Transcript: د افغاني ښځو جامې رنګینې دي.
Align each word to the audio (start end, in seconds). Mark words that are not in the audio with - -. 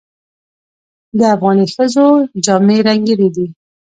د 1.17 1.19
افغاني 1.35 1.65
ښځو 1.73 2.05
جامې 2.45 2.77
رنګینې 2.87 3.29
دي. 3.35 3.47